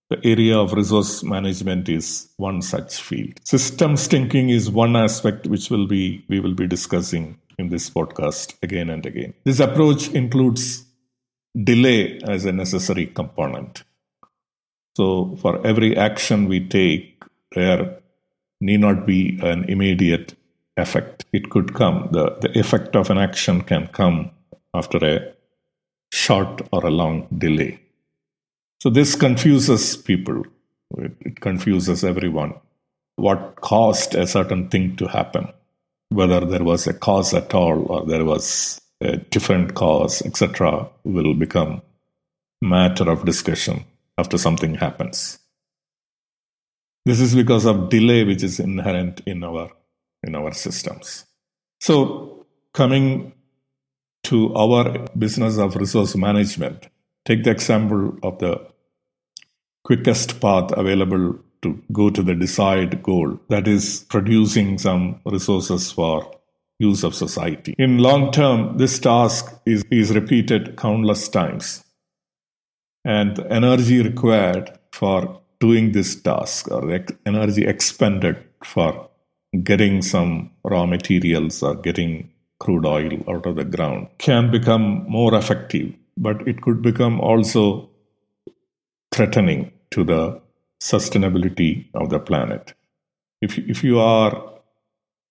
the 0.09 0.19
area 0.25 0.57
of 0.57 0.73
resource 0.73 1.23
management 1.23 1.87
is 1.87 2.29
one 2.37 2.61
such 2.61 3.01
field. 3.01 3.39
Systems 3.45 4.07
thinking 4.07 4.49
is 4.49 4.69
one 4.69 4.95
aspect 4.97 5.47
which 5.47 5.69
will 5.69 5.87
be 5.87 6.25
we 6.27 6.41
will 6.41 6.53
be 6.53 6.67
discussing 6.67 7.37
in 7.57 7.69
this 7.69 7.89
podcast 7.89 8.55
again 8.61 8.89
and 8.89 9.05
again. 9.05 9.33
This 9.45 9.59
approach 9.61 10.09
includes 10.09 10.85
delay 11.61 12.19
as 12.23 12.45
a 12.45 12.51
necessary 12.51 13.07
component. 13.07 13.83
So, 14.95 15.35
for 15.41 15.65
every 15.65 15.97
action 15.97 16.47
we 16.47 16.67
take, 16.67 17.21
there 17.53 17.99
need 18.61 18.79
not 18.79 19.05
be 19.05 19.39
an 19.41 19.65
immediate 19.65 20.35
effect. 20.77 21.25
It 21.33 21.49
could 21.49 21.73
come, 21.73 22.09
the, 22.11 22.37
the 22.41 22.59
effect 22.59 22.95
of 22.95 23.09
an 23.09 23.17
action 23.17 23.61
can 23.61 23.87
come 23.87 24.31
after 24.73 24.97
a 25.05 25.33
short 26.11 26.61
or 26.71 26.85
a 26.85 26.91
long 26.91 27.27
delay. 27.35 27.79
So, 28.81 28.89
this 28.89 29.15
confuses 29.15 29.97
people, 29.97 30.43
it, 30.97 31.13
it 31.21 31.41
confuses 31.41 32.03
everyone. 32.03 32.53
What 33.15 33.55
caused 33.61 34.15
a 34.15 34.27
certain 34.27 34.69
thing 34.69 34.95
to 34.97 35.07
happen? 35.07 35.47
whether 36.13 36.41
there 36.41 36.63
was 36.63 36.87
a 36.87 36.93
cause 36.93 37.33
at 37.33 37.53
all 37.53 37.85
or 37.91 38.05
there 38.05 38.25
was 38.25 38.81
a 39.03 39.17
different 39.17 39.73
cause, 39.73 40.21
etc., 40.21 40.89
will 41.03 41.33
become 41.33 41.81
matter 42.61 43.09
of 43.09 43.25
discussion 43.25 43.85
after 44.17 44.37
something 44.37 44.75
happens. 44.75 45.39
This 47.05 47.19
is 47.19 47.35
because 47.35 47.65
of 47.65 47.89
delay 47.89 48.23
which 48.23 48.43
is 48.43 48.59
inherent 48.59 49.21
in 49.25 49.43
our 49.43 49.69
in 50.25 50.35
our 50.35 50.53
systems. 50.53 51.25
So 51.81 52.45
coming 52.73 53.33
to 54.23 54.55
our 54.55 55.05
business 55.17 55.57
of 55.57 55.75
resource 55.75 56.15
management, 56.15 56.87
take 57.25 57.43
the 57.43 57.51
example 57.51 58.17
of 58.23 58.39
the 58.39 58.65
quickest 59.83 60.39
path 60.39 60.71
available 60.71 61.39
to 61.61 61.83
go 61.91 62.09
to 62.09 62.23
the 62.23 62.35
desired 62.35 63.03
goal 63.03 63.37
that 63.49 63.67
is 63.67 64.05
producing 64.09 64.77
some 64.77 65.19
resources 65.25 65.91
for 65.91 66.31
use 66.89 67.03
of 67.03 67.15
society. 67.15 67.75
In 67.77 67.97
long 67.97 68.31
term, 68.31 68.77
this 68.77 68.99
task 68.99 69.53
is, 69.65 69.83
is 69.91 70.13
repeated 70.13 70.75
countless 70.77 71.27
times. 71.29 71.83
And 73.05 73.35
the 73.37 73.51
energy 73.51 74.01
required 74.01 74.71
for 74.91 75.41
doing 75.59 75.91
this 75.91 76.15
task 76.29 76.71
or 76.71 76.81
the 76.81 77.17
energy 77.25 77.65
expended 77.65 78.37
for 78.63 79.09
getting 79.63 80.01
some 80.01 80.51
raw 80.63 80.85
materials 80.85 81.61
or 81.61 81.75
getting 81.75 82.29
crude 82.59 82.85
oil 82.85 83.13
out 83.27 83.45
of 83.45 83.55
the 83.55 83.65
ground 83.65 84.07
can 84.17 84.49
become 84.49 85.05
more 85.07 85.35
effective, 85.35 85.93
but 86.17 86.47
it 86.47 86.61
could 86.61 86.81
become 86.81 87.19
also 87.19 87.89
threatening 89.13 89.71
to 89.91 90.03
the 90.03 90.41
sustainability 90.81 91.85
of 91.93 92.09
the 92.09 92.19
planet. 92.19 92.73
If, 93.41 93.57
if 93.57 93.83
you 93.83 93.99
are 93.99 94.52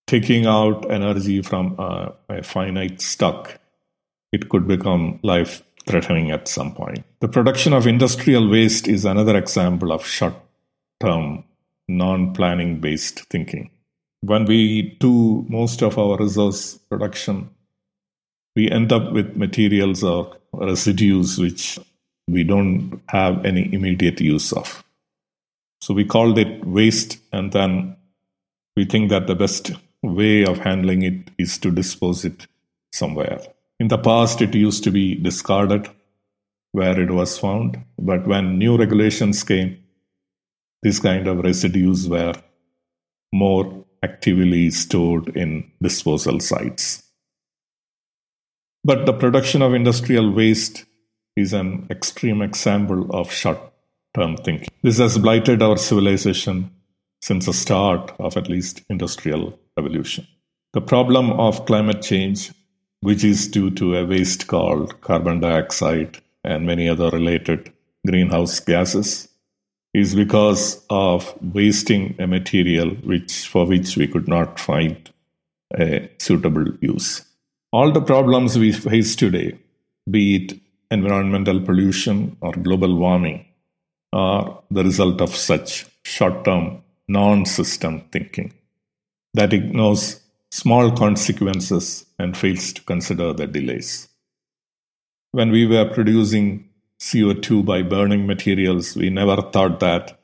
taking 0.07 0.45
out 0.45 0.89
energy 0.91 1.41
from 1.41 1.75
a, 1.79 2.13
a 2.29 2.43
finite 2.43 3.01
stock, 3.01 3.59
it 4.31 4.49
could 4.49 4.67
become 4.67 5.19
life 5.23 5.63
threatening 5.85 6.31
at 6.31 6.47
some 6.47 6.73
point. 6.73 7.03
The 7.19 7.27
production 7.27 7.73
of 7.73 7.87
industrial 7.87 8.49
waste 8.49 8.87
is 8.87 9.05
another 9.05 9.37
example 9.37 9.91
of 9.91 10.05
short 10.05 10.35
term, 10.99 11.43
non 11.87 12.33
planning 12.33 12.79
based 12.79 13.19
thinking. 13.29 13.69
When 14.21 14.45
we 14.45 14.97
do 14.99 15.45
most 15.49 15.81
of 15.81 15.97
our 15.97 16.17
resource 16.17 16.77
production, 16.89 17.49
we 18.55 18.69
end 18.69 18.93
up 18.93 19.11
with 19.11 19.35
materials 19.35 20.03
or 20.03 20.37
residues 20.53 21.37
which 21.37 21.79
we 22.27 22.43
don't 22.43 23.01
have 23.09 23.45
any 23.45 23.73
immediate 23.73 24.21
use 24.21 24.53
of. 24.53 24.83
So 25.81 25.93
we 25.93 26.05
called 26.05 26.37
it 26.37 26.65
waste, 26.65 27.17
and 27.33 27.51
then 27.51 27.97
we 28.77 28.85
think 28.85 29.09
that 29.09 29.27
the 29.27 29.35
best 29.35 29.71
way 30.03 30.45
of 30.45 30.59
handling 30.59 31.01
it 31.01 31.31
is 31.37 31.57
to 31.59 31.71
dispose 31.71 32.25
it 32.25 32.45
somewhere. 32.91 33.39
In 33.79 33.87
the 33.87 33.97
past, 33.97 34.41
it 34.41 34.53
used 34.53 34.83
to 34.83 34.91
be 34.91 35.15
discarded 35.15 35.89
where 36.73 36.99
it 36.99 37.11
was 37.11 37.37
found, 37.37 37.79
but 37.97 38.27
when 38.27 38.57
new 38.57 38.77
regulations 38.77 39.43
came, 39.43 39.83
these 40.81 40.99
kind 40.99 41.27
of 41.27 41.39
residues 41.39 42.07
were 42.09 42.33
more 43.31 43.85
actively 44.03 44.69
stored 44.69 45.35
in 45.35 45.71
disposal 45.81 46.39
sites. 46.39 47.03
But 48.83 49.05
the 49.05 49.13
production 49.13 49.61
of 49.61 49.73
industrial 49.73 50.31
waste 50.31 50.83
is 51.37 51.53
an 51.53 51.87
extreme 51.89 52.41
example 52.41 53.09
of 53.15 53.31
short 53.31 53.59
term 54.13 54.35
thinking. 54.35 54.67
This 54.81 54.97
has 54.97 55.17
blighted 55.17 55.61
our 55.61 55.77
civilization 55.77 56.69
since 57.23 57.45
the 57.45 57.53
start 57.53 58.11
of 58.19 58.35
at 58.35 58.49
least 58.49 58.81
industrial 58.89 59.57
revolution. 59.77 60.27
The 60.73 60.81
problem 60.81 61.31
of 61.31 61.65
climate 61.65 62.01
change, 62.01 62.51
which 62.99 63.23
is 63.23 63.47
due 63.47 63.69
to 63.71 63.95
a 63.95 64.05
waste 64.05 64.47
called 64.47 64.99
carbon 64.99 65.39
dioxide 65.39 66.17
and 66.43 66.65
many 66.65 66.89
other 66.89 67.09
related 67.11 67.71
greenhouse 68.05 68.59
gases, 68.59 69.29
is 69.93 70.15
because 70.15 70.85
of 70.89 71.33
wasting 71.53 72.13
a 72.19 72.27
material 72.27 72.89
which 73.11 73.47
for 73.47 73.65
which 73.65 73.95
we 73.95 74.05
could 74.05 74.27
not 74.27 74.59
find 74.59 75.09
a 75.79 76.09
suitable 76.17 76.67
use. 76.81 77.21
All 77.71 77.93
the 77.93 78.01
problems 78.01 78.59
we 78.59 78.73
face 78.73 79.15
today, 79.15 79.57
be 80.11 80.35
it 80.35 80.59
environmental 80.91 81.61
pollution 81.61 82.35
or 82.41 82.51
global 82.51 82.97
warming, 82.97 83.45
are 84.11 84.61
the 84.69 84.83
result 84.83 85.21
of 85.21 85.33
such 85.33 85.85
short 86.03 86.43
term 86.43 86.82
non 87.07 87.45
system 87.45 88.01
thinking 88.11 88.53
that 89.33 89.53
ignores 89.53 90.21
small 90.51 90.91
consequences 90.91 92.05
and 92.19 92.37
fails 92.37 92.73
to 92.73 92.81
consider 92.83 93.33
the 93.33 93.47
delays. 93.47 94.07
When 95.31 95.51
we 95.51 95.65
were 95.65 95.89
producing 95.89 96.69
CO2 96.99 97.65
by 97.65 97.81
burning 97.81 98.27
materials, 98.27 98.95
we 98.95 99.09
never 99.09 99.41
thought 99.41 99.79
that 99.79 100.19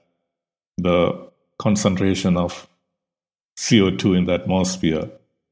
the 0.78 1.30
concentration 1.58 2.38
of 2.38 2.68
CO2 3.58 4.18
in 4.18 4.26
the 4.26 4.36
atmosphere 4.36 5.10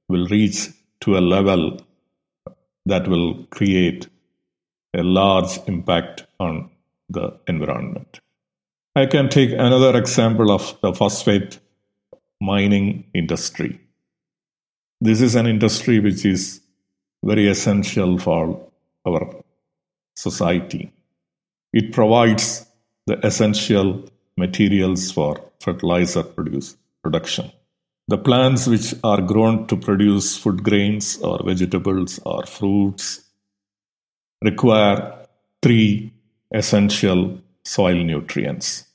will 0.08 0.28
reach 0.28 0.70
to 1.02 1.18
a 1.18 1.20
level 1.20 1.82
that 2.86 3.08
will 3.08 3.44
create 3.46 4.08
a 4.94 5.04
large 5.04 5.60
impact 5.68 6.26
on 6.40 6.70
the 7.10 7.38
environment. 7.48 8.20
I 8.98 9.06
can 9.06 9.30
take 9.30 9.52
another 9.52 9.96
example 9.96 10.50
of 10.50 10.76
the 10.82 10.92
phosphate 10.92 11.60
mining 12.42 13.04
industry. 13.14 13.80
This 15.00 15.22
is 15.22 15.36
an 15.36 15.46
industry 15.46 16.00
which 16.00 16.26
is 16.26 16.62
very 17.24 17.48
essential 17.48 18.18
for 18.18 18.60
our 19.06 19.36
society. 20.16 20.92
It 21.74 21.94
provides 21.94 22.66
the 23.06 23.24
essential 23.24 24.04
materials 24.36 25.12
for 25.12 25.44
fertilizer 25.60 26.24
produce, 26.24 26.76
production. 27.04 27.52
The 28.08 28.18
plants 28.18 28.66
which 28.66 28.96
are 29.04 29.22
grown 29.22 29.68
to 29.68 29.78
produce 29.78 30.40
food 30.40 30.64
grains 30.64 31.22
or 31.22 31.44
vegetables 31.46 32.20
or 32.26 32.48
fruits 32.48 33.22
require 34.44 35.28
three 35.62 36.12
essential 36.52 37.40
soil 37.64 38.04
nutrients 38.04 38.87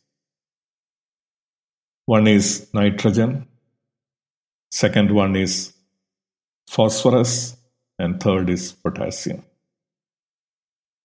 one 2.12 2.26
is 2.26 2.68
nitrogen, 2.74 3.46
second 4.70 5.10
one 5.10 5.34
is 5.34 5.72
phosphorus, 6.68 7.56
and 7.98 8.22
third 8.22 8.50
is 8.50 8.72
potassium. 8.72 9.42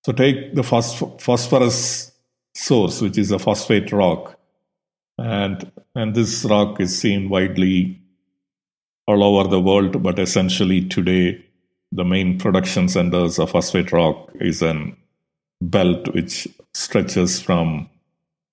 So 0.06 0.12
take 0.12 0.54
the 0.54 0.64
phosphorus 0.64 2.12
source, 2.54 3.00
which 3.02 3.18
is 3.18 3.32
a 3.32 3.40
phosphate 3.40 3.94
rock, 3.94 4.38
and 5.18 5.72
and 5.96 6.14
this 6.14 6.44
rock 6.44 6.82
is 6.82 7.00
seen 7.00 7.30
widely 7.30 8.02
all 9.08 9.24
over 9.24 9.48
the 9.48 9.62
world, 9.62 10.04
but 10.04 10.20
essentially 10.20 10.82
today 10.90 11.42
the 11.94 12.04
main 12.04 12.38
production 12.38 12.90
centers 12.90 13.40
of 13.40 13.52
phosphate 13.52 13.94
rock 13.94 14.30
is 14.42 14.62
an 14.62 14.98
belt 15.62 16.14
which 16.14 16.50
stretches 16.74 17.40
from 17.40 17.90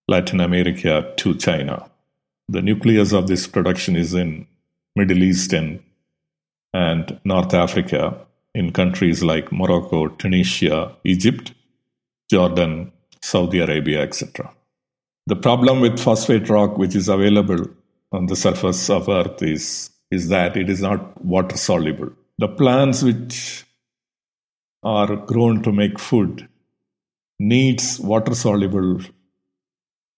Latin 0.06 0.40
America 0.40 1.12
to 1.16 1.34
China 1.34 1.90
the 2.48 2.62
nucleus 2.62 3.12
of 3.12 3.26
this 3.26 3.46
production 3.46 3.96
is 3.96 4.14
in 4.14 4.46
Middle 4.96 5.22
East 5.22 5.52
and, 5.52 5.82
and 6.72 7.18
North 7.24 7.54
Africa, 7.54 8.16
in 8.54 8.72
countries 8.72 9.22
like 9.22 9.50
Morocco, 9.50 10.08
Tunisia, 10.08 10.94
Egypt, 11.04 11.52
Jordan, 12.30 12.92
Saudi 13.22 13.58
Arabia, 13.58 14.02
etc. 14.02 14.52
The 15.26 15.36
problem 15.36 15.80
with 15.80 15.98
phosphate 15.98 16.48
rock, 16.48 16.78
which 16.78 16.94
is 16.94 17.08
available 17.08 17.66
on 18.12 18.26
the 18.26 18.36
surface 18.36 18.88
of 18.90 19.08
Earth, 19.08 19.42
is, 19.42 19.90
is 20.10 20.28
that 20.28 20.56
it 20.56 20.70
is 20.70 20.80
not 20.80 21.24
water 21.24 21.56
soluble. 21.56 22.10
The 22.38 22.48
plants 22.48 23.02
which 23.02 23.64
are 24.82 25.16
grown 25.16 25.62
to 25.62 25.72
make 25.72 25.98
food 25.98 26.48
needs 27.38 27.98
water 27.98 28.34
soluble 28.34 29.00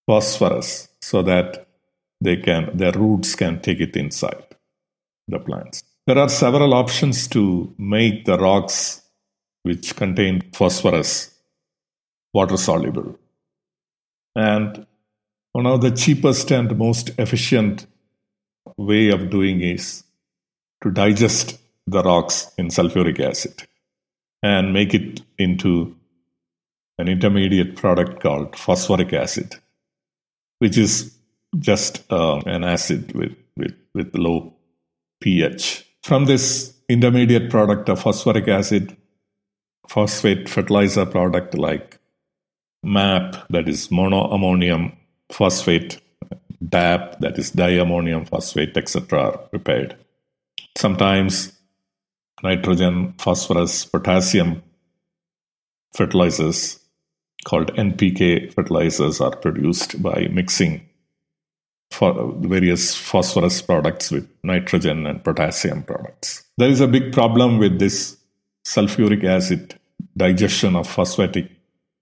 phosphorus 0.06 0.88
so 1.00 1.22
that 1.22 1.65
they 2.20 2.37
can 2.37 2.76
their 2.76 2.92
roots 2.92 3.35
can 3.35 3.61
take 3.61 3.81
it 3.81 3.96
inside 3.96 4.44
the 5.29 5.38
plants. 5.38 5.83
There 6.07 6.18
are 6.18 6.29
several 6.29 6.72
options 6.74 7.26
to 7.29 7.74
make 7.79 8.24
the 8.24 8.38
rocks 8.38 9.02
which 9.64 9.96
contain 9.96 10.42
phosphorus 10.52 11.35
water 12.33 12.57
soluble. 12.57 13.18
And 14.37 14.87
one 15.52 15.66
of 15.66 15.81
the 15.81 15.90
cheapest 15.90 16.50
and 16.50 16.76
most 16.79 17.11
efficient 17.18 17.87
way 18.76 19.09
of 19.09 19.31
doing 19.31 19.62
is 19.62 20.05
to 20.83 20.90
digest 20.90 21.59
the 21.87 22.02
rocks 22.02 22.52
in 22.59 22.68
sulfuric 22.68 23.18
acid 23.20 23.66
and 24.42 24.72
make 24.72 24.92
it 24.94 25.22
into 25.38 25.96
an 26.98 27.09
intermediate 27.09 27.76
product 27.76 28.22
called 28.22 28.57
phosphoric 28.57 29.12
acid, 29.12 29.57
which 30.59 30.76
is 30.79 31.15
just 31.59 32.05
uh, 32.11 32.40
an 32.47 32.64
acid 32.64 33.12
with, 33.14 33.37
with, 33.57 33.75
with 33.95 34.14
low 34.14 34.55
pH 35.21 35.85
From 36.03 36.27
this 36.27 36.75
intermediate 36.88 37.51
product 37.51 37.88
of 37.88 38.01
phosphoric 38.01 38.49
acid, 38.49 38.97
phosphate 39.88 40.49
fertilizer 40.49 41.07
product 41.07 41.55
like 41.55 41.99
MAP, 42.83 43.49
that 43.49 43.69
is 43.69 43.88
monoammonium 43.88 44.95
phosphate, 45.33 46.01
DAP, 46.69 47.19
that 47.21 47.38
is 47.38 47.51
diammonium 47.51 48.25
phosphate, 48.29 48.77
etc., 48.77 49.19
are 49.21 49.38
prepared. 49.38 49.97
Sometimes 50.77 51.53
nitrogen, 52.42 53.14
phosphorus, 53.19 53.85
potassium 53.85 54.62
fertilizers 55.95 56.79
called 57.45 57.73
NPK 57.75 58.53
fertilizers 58.53 59.21
are 59.21 59.35
produced 59.35 60.03
by 60.03 60.29
mixing 60.31 60.86
for 61.90 62.33
various 62.40 62.94
phosphorus 62.94 63.62
products 63.62 64.11
with 64.11 64.29
nitrogen 64.42 65.07
and 65.07 65.22
potassium 65.22 65.83
products. 65.83 66.44
There 66.59 66.68
is 66.68 66.81
a 66.81 66.88
big 66.88 67.12
problem 67.12 67.59
with 67.59 67.79
this 67.79 68.16
sulfuric 68.66 69.25
acid 69.25 69.79
digestion 70.16 70.77
of 70.77 70.88
phosphatic 70.88 71.51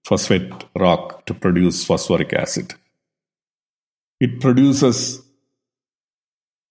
phosphate 0.05 0.51
rock 0.75 1.25
to 1.25 1.33
produce 1.33 1.85
phosphoric 1.85 2.33
acid. 2.33 2.73
It 4.19 4.39
produces 4.39 5.21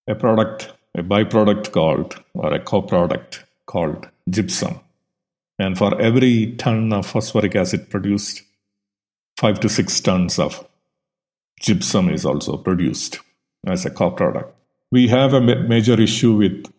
a 0.06 0.14
product, 0.14 0.72
a 0.94 1.02
byproduct 1.02 1.72
called, 1.72 2.22
or 2.34 2.52
a 2.52 2.60
co-product 2.60 3.44
called 3.66 4.08
gypsum. 4.30 4.80
And 5.58 5.78
for 5.78 6.00
every 6.00 6.52
ton 6.56 6.92
of 6.92 7.06
phosphoric 7.06 7.54
acid 7.54 7.90
produced, 7.90 8.42
five 9.38 9.60
to 9.60 9.68
six 9.68 10.00
tons 10.00 10.38
of 10.38 10.66
gypsum 11.64 12.10
is 12.10 12.26
also 12.26 12.58
produced 12.58 13.20
as 13.66 13.86
a 13.86 13.90
co-product. 13.90 14.54
We 14.92 15.08
have 15.08 15.32
a 15.32 15.40
major 15.40 15.98
issue 16.00 16.36
with 16.36 16.70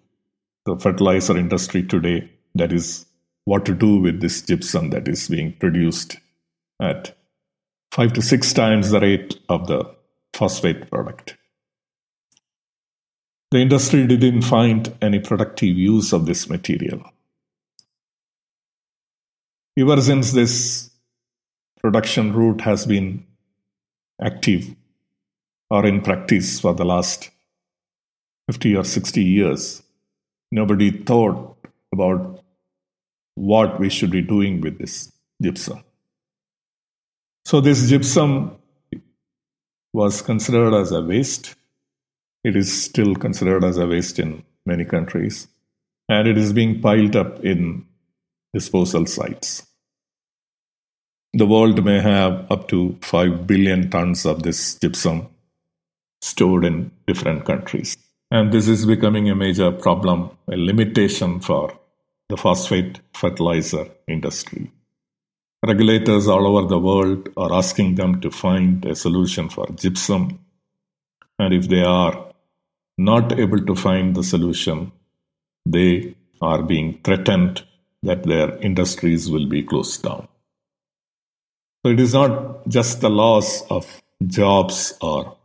the 0.66 0.78
fertilizer 0.78 1.36
industry 1.38 1.84
today 1.84 2.30
that 2.54 2.72
is 2.72 3.06
what 3.46 3.66
to 3.66 3.74
do 3.74 4.00
with 4.00 4.22
this 4.22 4.42
gypsum 4.42 4.92
that 4.92 5.08
is 5.08 5.28
being 5.28 5.54
produced 5.54 6.18
at 6.80 7.18
five 7.92 8.14
to 8.14 8.22
six 8.22 8.54
times 8.54 8.92
the 8.92 9.00
rate 9.00 9.40
of 9.50 9.68
the 9.68 9.84
phosphate 10.34 10.90
product. 10.92 11.36
The 13.52 13.60
industry 13.60 14.06
didn't 14.06 14.44
find 14.44 14.96
any 15.02 15.20
productive 15.20 15.76
use 15.76 16.14
of 16.14 16.26
this 16.26 16.48
material. 16.50 17.02
Ever 19.78 20.00
since 20.02 20.32
this 20.32 20.92
production 21.82 22.34
route 22.34 22.62
has 22.62 22.86
been 22.86 23.26
active 24.22 24.76
or 25.70 25.86
in 25.86 26.02
practice 26.02 26.60
for 26.60 26.74
the 26.74 26.86
last 26.86 27.32
50 28.48 28.76
or 28.76 28.84
60 28.84 29.24
years, 29.24 29.84
nobody 30.52 30.92
thought 30.92 31.58
about 31.94 32.44
what 33.36 33.80
we 33.80 33.90
should 33.90 34.12
be 34.12 34.22
doing 34.22 34.62
with 34.62 34.78
this 34.78 35.12
gypsum. 35.42 35.84
So, 37.46 37.62
this 37.62 37.90
gypsum 37.90 38.58
was 39.94 40.22
considered 40.22 40.74
as 40.74 40.92
a 40.92 41.02
waste. 41.02 41.56
It 42.44 42.56
is 42.56 42.84
still 42.84 43.16
considered 43.16 43.64
as 43.64 43.78
a 43.78 43.88
waste 43.88 44.20
in 44.20 44.44
many 44.66 44.86
countries, 44.86 45.48
and 46.10 46.28
it 46.28 46.38
is 46.38 46.54
being 46.54 46.82
piled 46.82 47.16
up 47.16 47.44
in 47.44 47.86
disposal 48.54 49.06
sites. 49.06 49.66
The 51.38 51.46
world 51.46 51.84
may 51.84 52.00
have 52.00 52.50
up 52.50 52.70
to 52.70 52.98
5 53.02 53.46
billion 53.46 53.90
tons 53.90 54.26
of 54.26 54.44
this 54.44 54.76
gypsum 54.76 55.28
stored 56.22 56.64
in 56.64 56.92
different 57.08 57.44
countries. 57.44 57.98
And 58.32 58.54
this 58.54 58.70
is 58.70 58.86
becoming 58.86 59.30
a 59.30 59.36
major 59.36 59.70
problem, 59.74 60.30
a 60.48 60.56
limitation 60.56 61.42
for 61.42 61.78
the 62.30 62.38
phosphate 62.38 63.02
fertilizer 63.14 63.90
industry. 64.08 64.72
Regulators 65.68 66.30
all 66.30 66.48
over 66.48 66.70
the 66.70 66.80
world 66.80 67.28
are 67.36 67.52
asking 67.52 67.96
them 67.96 68.22
to 68.22 68.32
find 68.32 68.86
a 68.86 68.96
solution 68.96 69.50
for 69.50 69.68
gypsum. 69.76 70.40
And 71.38 71.54
if 71.54 71.68
they 71.68 71.84
are 71.84 72.32
not 72.98 73.38
able 73.38 73.60
to 73.66 73.76
find 73.76 74.16
the 74.16 74.24
solution, 74.24 74.94
they 75.66 76.16
are 76.42 76.64
being 76.64 77.02
threatened 77.04 77.66
that 78.04 78.24
their 78.24 78.56
industries 78.60 79.30
will 79.30 79.48
be 79.48 79.62
closed 79.64 80.02
down. 80.02 80.30
So 81.86 81.92
it 81.92 82.00
is 82.00 82.16
not 82.16 82.68
just 82.68 83.02
the 83.02 83.12
loss 83.12 83.62
of 83.70 84.02
jobs 84.26 84.98
or 85.02 85.38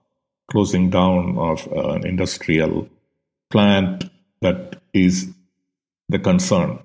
closing 0.51 0.89
down 0.89 1.37
of 1.37 1.67
an 1.71 2.07
industrial 2.07 2.89
plant 3.51 4.05
that 4.41 4.81
is 4.95 5.29
the 6.09 6.19
concern. 6.19 6.79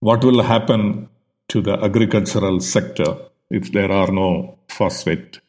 What 0.00 0.24
will 0.24 0.40
happen 0.40 1.10
to 1.50 1.60
the 1.60 1.74
agricultural 1.84 2.60
sector 2.60 3.18
if 3.50 3.72
there 3.72 3.92
are 3.92 4.10
no 4.10 4.58
phosphate 4.70 5.42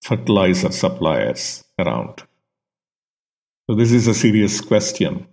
fertilizer 0.00 0.70
suppliers 0.70 1.64
around? 1.76 2.22
So, 3.68 3.74
this 3.74 3.90
is 3.90 4.06
a 4.06 4.14
serious 4.14 4.60
question 4.60 5.26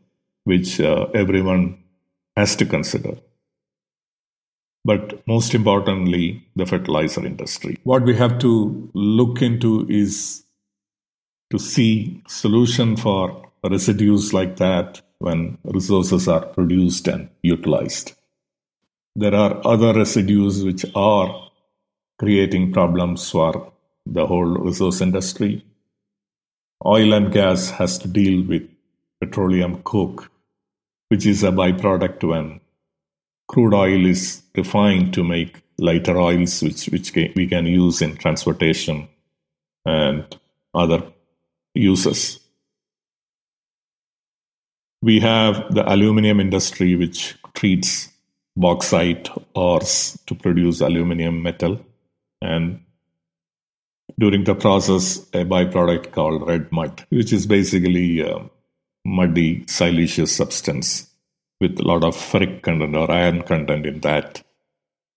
which 0.46 0.82
uh, 0.82 1.06
everyone 1.14 1.84
has 2.36 2.56
to 2.56 2.66
consider 2.66 3.20
but 4.88 5.22
most 5.28 5.54
importantly, 5.54 6.42
the 6.56 6.66
fertilizer 6.66 7.26
industry. 7.26 7.78
What 7.84 8.04
we 8.04 8.16
have 8.16 8.40
to 8.40 8.90
look 8.94 9.42
into 9.42 9.86
is 9.90 10.46
to 11.52 11.60
see 11.60 12.24
solution 12.30 12.96
for 12.96 13.52
residues 13.70 14.34
like 14.34 14.56
that 14.58 15.02
when 15.20 15.58
resources 15.66 16.30
are 16.30 16.46
produced 16.46 17.10
and 17.10 17.30
utilized. 17.42 18.14
There 19.14 19.36
are 19.36 19.60
other 19.68 19.94
residues 19.94 20.64
which 20.64 20.86
are 20.96 21.50
creating 22.18 22.72
problems 22.72 23.30
for 23.30 23.74
the 24.06 24.26
whole 24.26 24.58
resource 24.70 25.02
industry. 25.02 25.66
Oil 26.86 27.12
and 27.12 27.34
gas 27.34 27.72
has 27.72 27.98
to 28.00 28.08
deal 28.08 28.42
with 28.48 28.70
petroleum 29.20 29.82
coke, 29.84 30.32
which 31.10 31.26
is 31.26 31.44
a 31.44 31.52
byproduct 31.52 32.24
when 32.24 32.62
crude 33.50 33.74
oil 33.74 34.06
is 34.06 34.44
refined 34.58 35.14
to 35.14 35.24
make 35.24 35.62
lighter 35.78 36.20
oils, 36.20 36.62
which, 36.62 36.88
which 36.88 37.14
we 37.36 37.48
can 37.48 37.66
use 37.66 38.02
in 38.02 38.18
transportation 38.18 39.08
and 39.86 40.38
other 40.74 41.04
uses. 41.74 42.40
We 45.02 45.20
have 45.20 45.74
the 45.74 45.90
aluminum 45.92 46.40
industry, 46.40 46.96
which 46.96 47.36
treats 47.54 48.10
bauxite 48.56 49.30
ores 49.56 50.20
to 50.26 50.36
produce 50.36 50.82
aluminum 50.82 51.44
metal. 51.44 51.80
And 52.42 52.82
during 54.20 54.44
the 54.44 54.56
process, 54.56 55.20
a 55.34 55.46
byproduct 55.46 56.12
called 56.12 56.48
red 56.48 56.72
mud, 56.72 57.06
which 57.10 57.32
is 57.32 57.46
basically 57.46 58.22
a 58.22 58.50
muddy, 59.06 59.64
siliceous 59.68 60.36
substance 60.36 61.08
with 61.62 61.80
a 61.80 61.84
lot 61.84 62.04
of 62.04 62.16
ferric 62.16 62.62
content 62.64 62.96
or 62.96 63.10
iron 63.12 63.42
content 63.44 63.86
in 63.86 64.00
that 64.02 64.44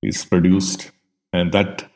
is 0.03 0.25
produced. 0.25 0.91
And 1.33 1.53
that 1.53 1.89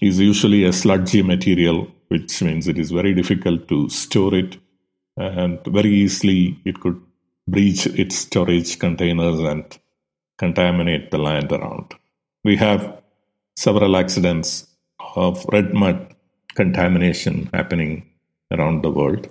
is 0.00 0.18
usually 0.18 0.64
a 0.64 0.72
sludgy 0.72 1.22
material, 1.22 1.88
which 2.08 2.42
means 2.42 2.68
it 2.68 2.78
is 2.78 2.90
very 2.90 3.14
difficult 3.14 3.68
to 3.68 3.88
store 3.88 4.34
it. 4.34 4.58
And 5.16 5.60
very 5.66 5.90
easily 5.90 6.58
it 6.64 6.80
could 6.80 7.00
breach 7.46 7.86
its 7.86 8.16
storage 8.16 8.78
containers 8.78 9.40
and 9.40 9.78
contaminate 10.38 11.10
the 11.10 11.18
land 11.18 11.52
around. 11.52 11.94
We 12.42 12.56
have 12.56 13.02
several 13.56 13.96
accidents 13.96 14.66
of 15.16 15.44
red 15.52 15.72
mud 15.72 16.14
contamination 16.54 17.50
happening 17.52 18.10
around 18.50 18.82
the 18.82 18.90
world. 18.90 19.28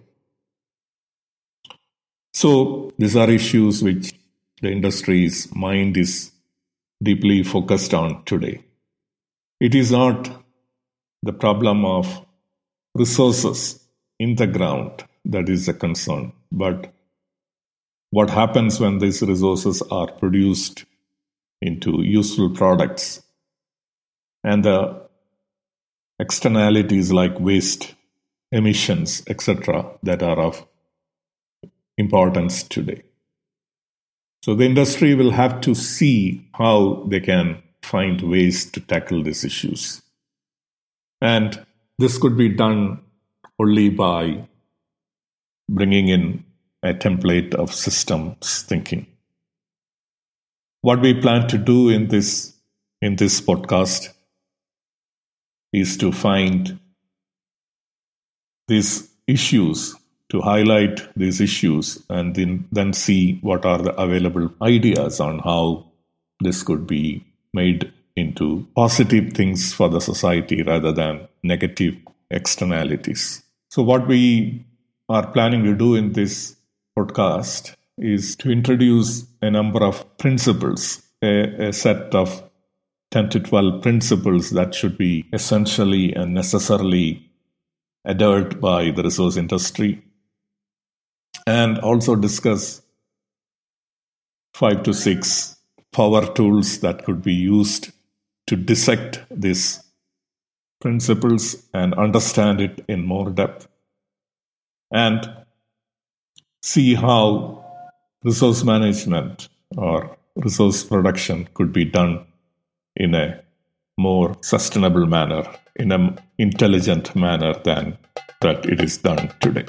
So, 2.33 2.91
these 2.97 3.15
are 3.15 3.29
issues 3.29 3.83
which 3.83 4.13
the 4.61 4.71
industry's 4.71 5.53
mind 5.53 5.97
is 5.97 6.32
deeply 7.03 7.43
focused 7.43 7.93
on 7.93 8.23
today. 8.25 8.63
It 9.59 9.75
is 9.75 9.91
not 9.91 10.43
the 11.21 11.33
problem 11.33 11.85
of 11.85 12.25
resources 12.95 13.79
in 14.19 14.35
the 14.35 14.47
ground 14.47 15.03
that 15.25 15.49
is 15.49 15.67
a 15.67 15.73
concern, 15.73 16.33
but 16.51 16.93
what 18.11 18.29
happens 18.29 18.79
when 18.79 18.99
these 18.99 19.21
resources 19.21 19.81
are 19.89 20.11
produced 20.11 20.85
into 21.61 22.01
useful 22.03 22.49
products 22.49 23.23
and 24.43 24.63
the 24.63 25.01
externalities 26.19 27.11
like 27.11 27.39
waste, 27.39 27.95
emissions, 28.51 29.23
etc., 29.27 29.97
that 30.03 30.21
are 30.21 30.39
of 30.39 30.65
importance 31.97 32.63
today. 32.63 33.03
So 34.43 34.55
the 34.55 34.65
industry 34.65 35.15
will 35.15 35.31
have 35.31 35.61
to 35.61 35.73
see 35.73 36.45
how 36.53 37.05
they 37.07 37.21
can 37.21 37.63
find 37.81 38.21
ways 38.21 38.69
to 38.71 38.81
tackle 38.81 39.23
these 39.23 39.45
issues. 39.45 40.01
And 41.21 41.65
this 41.97 42.17
could 42.17 42.35
be 42.35 42.49
done 42.49 42.99
only 43.57 43.89
by 43.89 44.45
bringing 45.69 46.09
in 46.09 46.43
a 46.83 46.93
template 46.93 47.55
of 47.55 47.73
systems 47.73 48.63
thinking. 48.63 49.07
What 50.81 50.99
we 50.99 51.13
plan 51.21 51.47
to 51.47 51.57
do 51.57 51.87
in 51.87 52.09
this 52.09 52.53
in 53.01 53.15
this 53.15 53.39
podcast 53.39 54.09
is 55.71 55.95
to 55.99 56.11
find 56.11 56.81
these 58.67 59.09
issues, 59.25 59.95
to 60.33 60.41
highlight 60.41 60.99
these 61.15 61.39
issues, 61.39 62.03
and 62.09 62.35
then, 62.35 62.67
then 62.71 62.91
see 62.91 63.37
what 63.41 63.65
are 63.65 63.77
the 63.77 63.93
available 64.01 64.51
ideas 64.63 65.19
on 65.19 65.37
how 65.39 65.85
this 66.39 66.63
could 66.63 66.87
be 66.87 67.23
made 67.53 67.93
into 68.15 68.67
positive 68.75 69.33
things 69.33 69.73
for 69.73 69.89
the 69.89 70.01
society 70.01 70.63
rather 70.63 70.91
than 70.91 71.27
negative 71.43 71.95
externalities. 72.31 73.43
So, 73.69 73.83
what 73.83 74.07
we 74.07 74.65
are 75.07 75.31
planning 75.31 75.63
to 75.65 75.75
do 75.75 75.93
in 75.93 76.13
this 76.13 76.55
podcast 76.97 77.75
is 77.99 78.35
to 78.37 78.51
introduce 78.51 79.27
a 79.43 79.51
number 79.51 79.83
of 79.83 80.17
principles, 80.17 81.03
a, 81.21 81.67
a 81.67 81.73
set 81.73 82.15
of 82.15 82.41
10 83.11 83.29
to 83.29 83.39
12 83.39 83.83
principles 83.83 84.49
that 84.49 84.73
should 84.73 84.97
be 84.97 85.25
essentially 85.31 86.11
and 86.13 86.33
necessarily 86.33 87.29
adhered 88.07 88.59
by 88.59 88.89
the 88.89 89.03
resource 89.03 89.37
industry, 89.37 90.03
and 91.45 91.79
also 91.79 92.15
discuss 92.15 92.81
five 94.53 94.83
to 94.83 94.93
six 94.93 95.57
power 95.91 96.25
tools 96.33 96.79
that 96.79 97.03
could 97.05 97.21
be 97.21 97.33
used 97.33 97.91
to 98.47 98.55
dissect 98.55 99.21
these 99.29 99.83
principles 100.81 101.67
and 101.73 101.93
understand 101.95 102.59
it 102.59 102.83
in 102.87 103.05
more 103.05 103.29
depth 103.29 103.67
and 104.91 105.29
see 106.61 106.93
how 106.93 107.63
resource 108.23 108.63
management 108.63 109.49
or 109.77 110.17
resource 110.35 110.83
production 110.83 111.47
could 111.53 111.71
be 111.73 111.85
done 111.85 112.25
in 112.95 113.15
a 113.15 113.41
more 113.97 114.35
sustainable 114.41 115.05
manner, 115.05 115.43
in 115.75 115.91
an 115.91 116.19
intelligent 116.37 117.15
manner 117.15 117.53
than 117.63 117.97
that 118.41 118.65
it 118.65 118.81
is 118.81 118.97
done 118.97 119.31
today. 119.39 119.65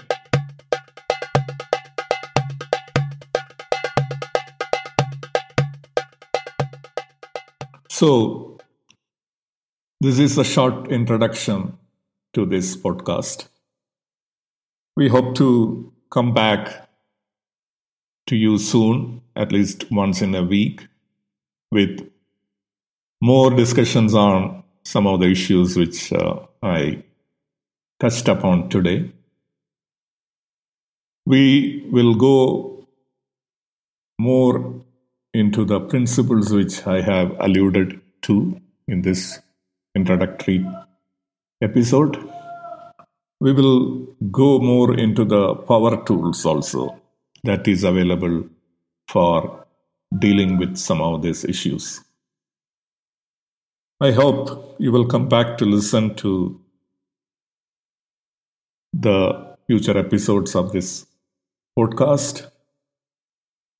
So, 8.04 8.58
this 10.02 10.18
is 10.18 10.36
a 10.36 10.44
short 10.44 10.92
introduction 10.92 11.78
to 12.34 12.44
this 12.44 12.76
podcast. 12.76 13.46
We 14.94 15.08
hope 15.08 15.34
to 15.36 15.90
come 16.10 16.34
back 16.34 16.90
to 18.26 18.36
you 18.36 18.58
soon, 18.58 19.22
at 19.34 19.52
least 19.52 19.90
once 19.90 20.20
in 20.20 20.34
a 20.34 20.42
week, 20.42 20.86
with 21.72 22.06
more 23.22 23.50
discussions 23.50 24.14
on 24.14 24.64
some 24.84 25.06
of 25.06 25.20
the 25.20 25.30
issues 25.30 25.74
which 25.74 26.12
uh, 26.12 26.40
I 26.62 27.04
touched 28.00 28.28
upon 28.28 28.68
today. 28.68 29.10
We 31.24 31.88
will 31.90 32.16
go 32.16 32.86
more 34.18 34.73
into 35.34 35.64
the 35.64 35.80
principles 35.80 36.52
which 36.52 36.86
I 36.86 37.00
have 37.02 37.36
alluded 37.40 38.00
to 38.22 38.60
in 38.86 39.02
this 39.02 39.40
introductory 39.96 40.64
episode. 41.60 42.16
We 43.40 43.52
will 43.52 44.06
go 44.30 44.60
more 44.60 44.96
into 44.96 45.24
the 45.24 45.54
power 45.54 46.02
tools 46.04 46.46
also 46.46 47.00
that 47.42 47.66
is 47.66 47.82
available 47.84 48.48
for 49.08 49.66
dealing 50.18 50.56
with 50.56 50.76
some 50.76 51.02
of 51.02 51.22
these 51.22 51.44
issues. 51.44 52.00
I 54.00 54.12
hope 54.12 54.76
you 54.78 54.92
will 54.92 55.06
come 55.06 55.28
back 55.28 55.58
to 55.58 55.64
listen 55.64 56.14
to 56.16 56.60
the 58.92 59.56
future 59.66 59.98
episodes 59.98 60.54
of 60.54 60.72
this 60.72 61.06
podcast 61.76 62.50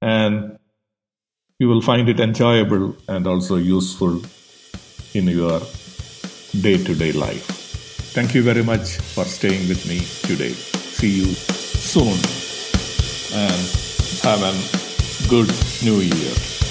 and 0.03 0.59
you 1.59 1.69
will 1.69 1.81
find 1.81 2.09
it 2.09 2.19
enjoyable 2.19 2.97
and 3.09 3.27
also 3.27 3.57
useful 3.57 4.21
in 5.15 5.29
your 5.29 5.61
day 6.61 6.83
to 6.83 6.95
day 6.95 7.13
life. 7.13 7.47
Thank 8.15 8.35
you 8.35 8.43
very 8.43 8.63
much 8.63 8.97
for 9.15 9.25
staying 9.25 9.69
with 9.69 9.87
me 9.89 10.01
today. 10.27 10.53
See 10.53 11.11
you 11.11 11.27
soon 11.27 12.19
and 13.35 13.61
have 14.23 14.43
a 14.43 15.29
good 15.29 15.53
new 15.83 16.01
year. 16.01 16.64